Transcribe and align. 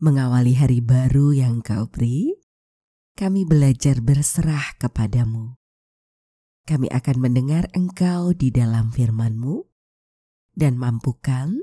mengawali 0.00 0.56
hari 0.56 0.84
baru 0.84 1.32
yang 1.32 1.64
kau 1.64 1.88
beri, 1.88 2.36
kami 3.16 3.48
belajar 3.48 4.04
berserah 4.04 4.76
kepadamu. 4.76 5.56
Kami 6.66 6.90
akan 6.90 7.16
mendengar 7.22 7.70
engkau 7.72 8.34
di 8.34 8.50
dalam 8.50 8.92
firman-Mu 8.92 9.64
dan 10.52 10.76
mampukan 10.76 11.62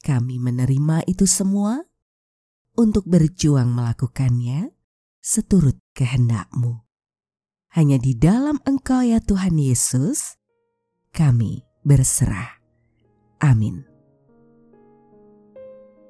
kami 0.00 0.40
menerima 0.40 1.04
itu 1.04 1.28
semua 1.28 1.84
untuk 2.76 3.04
berjuang 3.04 3.68
melakukannya 3.68 4.72
seturut 5.20 5.76
kehendak-Mu. 5.92 6.80
Hanya 7.76 8.00
di 8.02 8.16
dalam 8.18 8.58
Engkau 8.66 9.04
ya 9.04 9.22
Tuhan 9.22 9.54
Yesus, 9.54 10.40
kami 11.14 11.62
berserah. 11.86 12.58
Amin. 13.38 13.86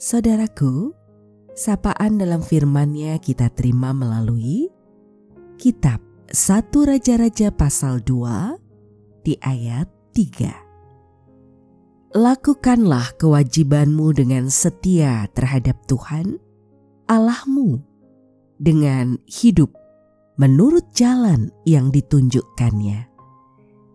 Saudaraku, 0.00 0.96
sapaan 1.60 2.16
dalam 2.16 2.40
firman-Nya 2.40 3.20
kita 3.20 3.52
terima 3.52 3.92
melalui 3.92 4.72
kitab 5.60 6.00
1 6.32 6.72
Raja-Raja 6.72 7.52
pasal 7.52 8.00
2 8.00 9.28
di 9.28 9.36
ayat 9.44 9.84
3. 10.16 12.16
Lakukanlah 12.16 13.12
kewajibanmu 13.20 14.08
dengan 14.16 14.48
setia 14.48 15.28
terhadap 15.36 15.76
Tuhan 15.84 16.40
Allahmu 17.12 17.76
dengan 18.56 19.20
hidup 19.28 19.68
menurut 20.40 20.88
jalan 20.96 21.52
yang 21.68 21.92
ditunjukkannya 21.92 23.04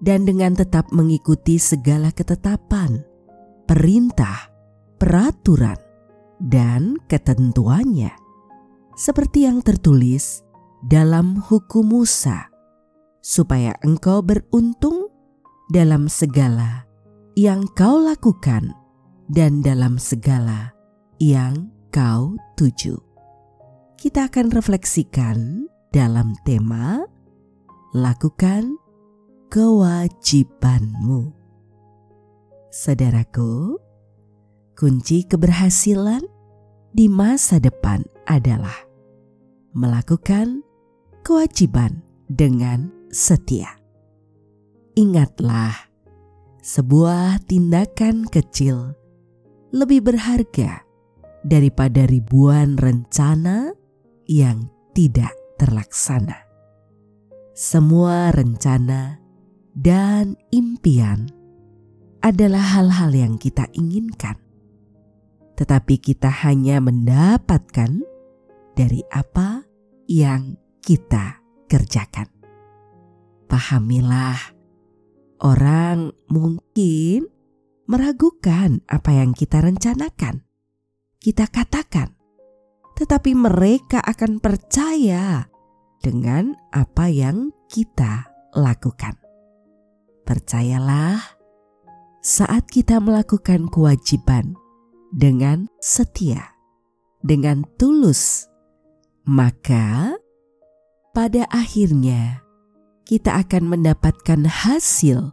dan 0.05 0.21
dengan 0.21 0.53
tetap 0.53 0.93
mengikuti 0.93 1.58
segala 1.58 2.13
ketetapan, 2.13 3.02
perintah, 3.66 4.53
peraturan, 5.02 5.81
dan 6.39 7.00
ketentuannya, 7.08 8.11
seperti 8.95 9.47
yang 9.47 9.64
tertulis 9.64 10.44
dalam 10.86 11.39
hukum 11.39 11.88
Musa, 12.00 12.52
supaya 13.23 13.73
engkau 13.81 14.22
beruntung 14.22 15.09
dalam 15.72 16.05
segala 16.11 16.86
yang 17.36 17.66
kau 17.73 18.00
lakukan 18.00 18.72
dan 19.27 19.59
dalam 19.66 19.97
segala 19.97 20.72
yang 21.17 21.73
kau 21.89 22.38
tuju. 22.55 22.95
Kita 23.95 24.30
akan 24.30 24.53
refleksikan 24.53 25.66
dalam 25.89 26.36
tema 26.44 27.02
lakukan 27.95 28.75
kewajibanmu. 29.47 31.31
Saudaraku, 32.75 33.80
kunci 34.75 35.23
keberhasilan 35.23 36.21
di 36.91 37.07
masa 37.07 37.63
depan 37.63 38.03
adalah 38.27 38.75
melakukan 39.71 40.63
kewajiban 41.23 42.03
dengan 42.27 42.91
setia. 43.08 43.71
Ingatlah, 44.99 45.75
sebuah 46.59 47.43
tindakan 47.47 48.27
kecil 48.27 48.95
lebih 49.71 50.11
berharga 50.11 50.83
daripada 51.43 52.08
ribuan 52.08 52.75
rencana 52.75 53.75
yang 54.27 54.67
tidak 54.95 55.31
terlaksana. 55.59 56.43
Semua 57.55 58.31
rencana 58.35 59.19
dan 59.75 60.35
impian 60.52 61.31
adalah 62.23 62.80
hal-hal 62.80 63.11
yang 63.11 63.35
kita 63.39 63.67
inginkan 63.75 64.45
tetapi 65.55 65.99
kita 65.99 66.27
hanya 66.43 66.83
mendapatkan 66.83 68.04
dari 68.76 69.02
apa 69.08 69.64
yang 70.11 70.60
kita 70.83 71.39
kerjakan. 71.71 72.27
Pahamilah, 73.48 74.38
orang 75.39 76.11
mungkin 76.27 77.32
meragukan 77.88 78.83
apa 78.92 79.11
yang 79.15 79.32
kita 79.32 79.64
rencanakan, 79.64 80.44
kita 81.23 81.48
katakan, 81.48 82.20
tetapi 82.99 83.32
mereka 83.32 84.04
akan 84.04 84.44
percaya 84.44 85.48
dengan 86.04 86.54
apa 86.76 87.08
yang 87.08 87.55
kita 87.71 88.27
lakukan. 88.54 89.15
Percayalah, 90.26 91.21
saat 92.26 92.65
kita 92.65 92.98
melakukan 92.98 93.70
kewajiban 93.70 94.58
dengan 95.15 95.71
setia, 95.80 96.52
dengan 97.23 97.64
tulus, 97.80 98.52
maka 99.23 100.20
pada 101.15 101.48
akhirnya 101.48 102.43
kita 103.08 103.39
akan 103.39 103.71
mendapatkan 103.71 104.43
hasil 104.43 105.31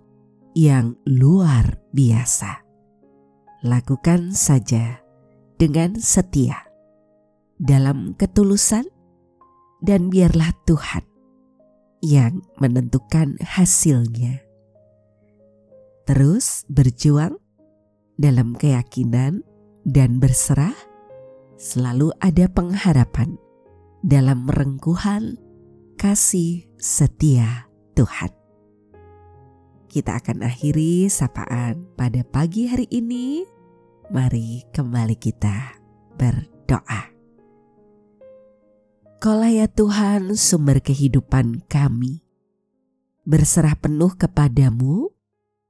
yang 0.54 0.94
luar 1.02 1.82
biasa. 1.90 2.62
Lakukan 3.66 4.30
saja 4.30 5.02
dengan 5.58 5.98
setia 5.98 6.62
dalam 7.58 8.14
ketulusan, 8.14 8.86
dan 9.82 10.10
biarlah 10.14 10.54
Tuhan 10.62 11.02
yang 12.02 12.42
menentukan 12.62 13.34
hasilnya. 13.42 14.42
Terus 16.06 16.66
berjuang 16.70 17.38
dalam 18.18 18.54
keyakinan 18.54 19.42
dan 19.82 20.22
berserah, 20.22 20.74
selalu 21.58 22.14
ada 22.18 22.46
pengharapan 22.50 23.38
dalam 24.02 24.46
merengkuhan 24.46 25.38
kasih 25.98 26.66
setia 26.78 27.70
Tuhan. 27.94 28.30
Kita 29.92 30.18
akan 30.18 30.42
akhiri 30.48 31.06
sapaan 31.12 31.84
pada 31.94 32.24
pagi 32.24 32.66
hari 32.66 32.88
ini. 32.88 33.44
Mari 34.08 34.64
kembali 34.72 35.16
kita 35.20 35.78
berdoa. 36.16 37.12
Kaulah 39.22 39.52
ya 39.52 39.68
Tuhan 39.70 40.34
sumber 40.34 40.82
kehidupan 40.82 41.68
kami. 41.70 42.26
Berserah 43.22 43.78
penuh 43.78 44.18
kepadamu 44.18 45.14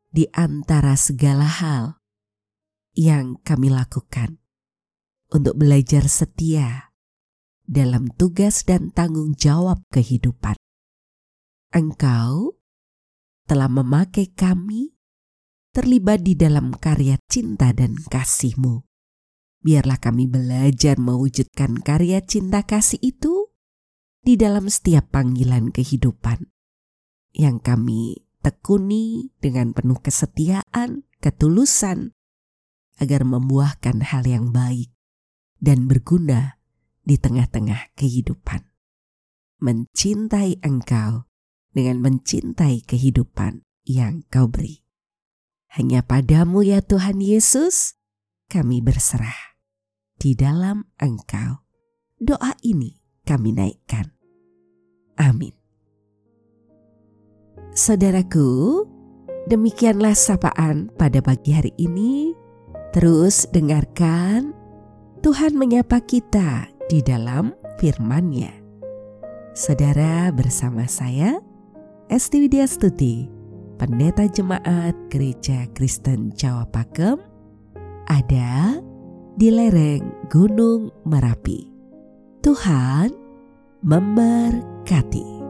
di 0.09 0.25
antara 0.33 0.97
segala 0.97 1.44
hal 1.44 2.02
yang 2.93 3.41
kami 3.41 3.73
lakukan 3.73 4.37
untuk 5.33 5.57
belajar 5.57 6.05
setia 6.13 6.93
dalam 7.65 8.13
tugas 8.21 8.69
dan 8.69 8.93
tanggung 8.93 9.33
jawab 9.33 9.81
kehidupan. 9.89 10.57
Engkau 11.73 12.61
telah 13.49 13.73
memakai 13.73 14.29
kami 14.29 14.93
terlibat 15.73 16.21
di 16.21 16.37
dalam 16.37 16.77
karya 16.77 17.17
cinta 17.33 17.73
dan 17.73 17.97
kasih-Mu. 17.97 18.85
Biarlah 19.65 19.97
kami 19.97 20.29
belajar 20.29 21.00
mewujudkan 21.00 21.81
karya 21.81 22.21
cinta 22.21 22.67
kasih 22.69 23.00
itu 23.00 23.49
di 24.21 24.37
dalam 24.37 24.69
setiap 24.69 25.09
panggilan 25.09 25.73
kehidupan 25.73 26.53
yang 27.33 27.56
kami 27.56 28.29
tekuni 28.45 29.33
dengan 29.41 29.73
penuh 29.73 29.97
kesetiaan, 30.03 31.09
ketulusan, 31.25 32.12
agar 33.02 33.26
membuahkan 33.26 34.14
hal 34.14 34.22
yang 34.22 34.54
baik 34.54 34.94
dan 35.58 35.90
berguna 35.90 36.62
di 37.02 37.19
tengah-tengah 37.19 37.90
kehidupan. 37.99 38.62
Mencintai 39.58 40.62
Engkau 40.62 41.26
dengan 41.75 41.99
mencintai 41.99 42.87
kehidupan 42.87 43.66
yang 43.82 44.22
Kau 44.31 44.46
beri. 44.46 44.87
Hanya 45.75 46.06
padamu 46.06 46.62
ya 46.62 46.78
Tuhan 46.78 47.19
Yesus, 47.19 47.99
kami 48.46 48.78
berserah. 48.78 49.58
Di 50.14 50.38
dalam 50.38 50.87
Engkau, 51.02 51.66
doa 52.22 52.54
ini 52.62 53.02
kami 53.26 53.50
naikkan. 53.56 54.14
Amin. 55.19 55.54
Saudaraku, 57.72 58.84
demikianlah 59.49 60.12
sapaan 60.12 60.93
pada 61.00 61.25
pagi 61.25 61.56
hari 61.56 61.72
ini 61.81 62.42
Terus 62.93 63.49
dengarkan 63.49 64.53
Tuhan 65.25 65.56
menyapa 65.56 66.05
kita 66.05 66.69
di 66.93 67.00
dalam 67.00 67.56
firman-Nya. 67.81 68.53
Saudara 69.56 70.29
bersama 70.29 70.85
saya, 70.85 71.41
Esti 72.12 72.44
Widya 72.44 72.69
Stuti, 72.69 73.33
Pendeta 73.81 74.29
Jemaat 74.29 74.93
Gereja 75.09 75.65
Kristen 75.73 76.37
Jawa 76.37 76.69
Pakem, 76.69 77.17
ada 78.12 78.77
di 79.41 79.49
lereng 79.49 80.29
Gunung 80.29 80.93
Merapi. 81.09 81.73
Tuhan 82.45 83.09
memberkati. 83.81 85.42